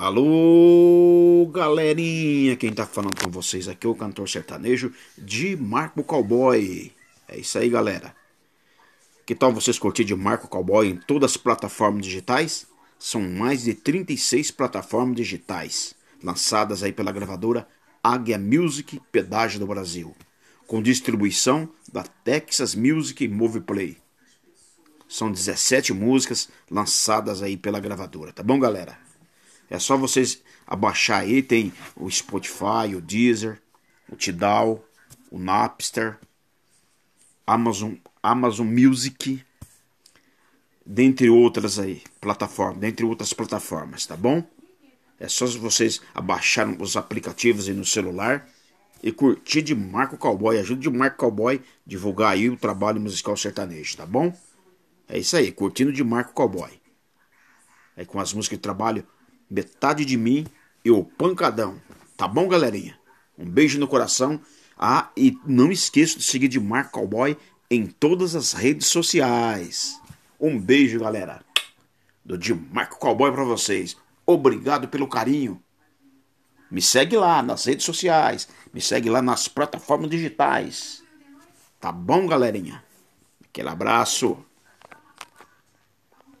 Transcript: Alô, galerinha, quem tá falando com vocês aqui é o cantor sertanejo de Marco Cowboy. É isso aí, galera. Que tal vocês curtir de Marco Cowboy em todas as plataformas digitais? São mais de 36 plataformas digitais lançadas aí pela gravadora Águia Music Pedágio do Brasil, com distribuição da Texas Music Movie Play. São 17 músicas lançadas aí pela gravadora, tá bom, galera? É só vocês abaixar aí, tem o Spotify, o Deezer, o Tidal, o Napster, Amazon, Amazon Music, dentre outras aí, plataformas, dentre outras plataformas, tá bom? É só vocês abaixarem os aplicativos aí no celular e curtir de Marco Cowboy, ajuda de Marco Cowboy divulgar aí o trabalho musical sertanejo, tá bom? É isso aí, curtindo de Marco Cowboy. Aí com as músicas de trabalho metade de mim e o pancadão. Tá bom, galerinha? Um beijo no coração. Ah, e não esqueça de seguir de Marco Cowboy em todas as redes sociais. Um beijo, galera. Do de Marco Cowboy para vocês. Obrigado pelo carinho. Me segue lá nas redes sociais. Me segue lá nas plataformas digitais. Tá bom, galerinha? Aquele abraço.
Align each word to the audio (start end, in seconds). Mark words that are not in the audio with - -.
Alô, 0.00 1.50
galerinha, 1.52 2.56
quem 2.56 2.72
tá 2.72 2.86
falando 2.86 3.20
com 3.20 3.32
vocês 3.32 3.66
aqui 3.66 3.84
é 3.84 3.90
o 3.90 3.96
cantor 3.96 4.28
sertanejo 4.28 4.92
de 5.18 5.56
Marco 5.56 6.04
Cowboy. 6.04 6.92
É 7.26 7.36
isso 7.36 7.58
aí, 7.58 7.68
galera. 7.68 8.14
Que 9.26 9.34
tal 9.34 9.52
vocês 9.52 9.76
curtir 9.76 10.04
de 10.04 10.14
Marco 10.14 10.46
Cowboy 10.46 10.86
em 10.86 10.96
todas 10.96 11.32
as 11.32 11.36
plataformas 11.36 12.06
digitais? 12.06 12.64
São 12.96 13.20
mais 13.22 13.64
de 13.64 13.74
36 13.74 14.52
plataformas 14.52 15.16
digitais 15.16 15.96
lançadas 16.22 16.84
aí 16.84 16.92
pela 16.92 17.10
gravadora 17.10 17.66
Águia 18.00 18.38
Music 18.38 19.02
Pedágio 19.10 19.58
do 19.58 19.66
Brasil, 19.66 20.14
com 20.68 20.80
distribuição 20.80 21.68
da 21.92 22.04
Texas 22.04 22.72
Music 22.72 23.26
Movie 23.26 23.62
Play. 23.62 23.96
São 25.08 25.32
17 25.32 25.92
músicas 25.92 26.48
lançadas 26.70 27.42
aí 27.42 27.56
pela 27.56 27.80
gravadora, 27.80 28.32
tá 28.32 28.44
bom, 28.44 28.60
galera? 28.60 29.07
É 29.70 29.78
só 29.78 29.96
vocês 29.96 30.42
abaixar 30.66 31.20
aí, 31.20 31.42
tem 31.42 31.72
o 31.96 32.10
Spotify, 32.10 32.94
o 32.96 33.00
Deezer, 33.00 33.60
o 34.10 34.16
Tidal, 34.16 34.84
o 35.30 35.38
Napster, 35.38 36.18
Amazon, 37.46 37.94
Amazon 38.22 38.66
Music, 38.66 39.44
dentre 40.84 41.28
outras 41.28 41.78
aí, 41.78 42.02
plataformas, 42.20 42.78
dentre 42.78 43.04
outras 43.04 43.32
plataformas, 43.32 44.06
tá 44.06 44.16
bom? 44.16 44.42
É 45.20 45.28
só 45.28 45.46
vocês 45.46 46.00
abaixarem 46.14 46.76
os 46.80 46.96
aplicativos 46.96 47.68
aí 47.68 47.74
no 47.74 47.84
celular 47.84 48.48
e 49.02 49.12
curtir 49.12 49.62
de 49.62 49.74
Marco 49.74 50.16
Cowboy, 50.16 50.58
ajuda 50.58 50.80
de 50.80 50.90
Marco 50.90 51.18
Cowboy 51.18 51.60
divulgar 51.86 52.32
aí 52.32 52.48
o 52.48 52.56
trabalho 52.56 53.00
musical 53.00 53.36
sertanejo, 53.36 53.96
tá 53.96 54.06
bom? 54.06 54.32
É 55.08 55.18
isso 55.18 55.36
aí, 55.36 55.50
curtindo 55.52 55.92
de 55.92 56.04
Marco 56.04 56.32
Cowboy. 56.32 56.70
Aí 57.96 58.06
com 58.06 58.20
as 58.20 58.32
músicas 58.32 58.58
de 58.58 58.62
trabalho 58.62 59.06
metade 59.50 60.04
de 60.04 60.16
mim 60.16 60.46
e 60.84 60.90
o 60.90 61.04
pancadão. 61.04 61.80
Tá 62.16 62.26
bom, 62.26 62.48
galerinha? 62.48 62.98
Um 63.38 63.44
beijo 63.44 63.78
no 63.78 63.88
coração. 63.88 64.40
Ah, 64.76 65.10
e 65.16 65.36
não 65.46 65.72
esqueça 65.72 66.18
de 66.18 66.24
seguir 66.24 66.48
de 66.48 66.60
Marco 66.60 66.92
Cowboy 66.92 67.36
em 67.70 67.86
todas 67.86 68.34
as 68.34 68.52
redes 68.52 68.86
sociais. 68.86 70.00
Um 70.40 70.58
beijo, 70.58 71.00
galera. 71.00 71.42
Do 72.24 72.38
de 72.38 72.54
Marco 72.54 72.98
Cowboy 72.98 73.32
para 73.32 73.44
vocês. 73.44 73.96
Obrigado 74.26 74.88
pelo 74.88 75.08
carinho. 75.08 75.62
Me 76.70 76.82
segue 76.82 77.16
lá 77.16 77.42
nas 77.42 77.64
redes 77.64 77.84
sociais. 77.84 78.48
Me 78.72 78.80
segue 78.80 79.08
lá 79.08 79.22
nas 79.22 79.48
plataformas 79.48 80.10
digitais. 80.10 81.02
Tá 81.80 81.90
bom, 81.90 82.26
galerinha? 82.26 82.84
Aquele 83.44 83.68
abraço. 83.68 84.44